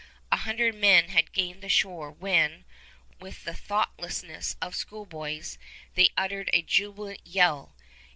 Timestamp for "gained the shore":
1.31-2.09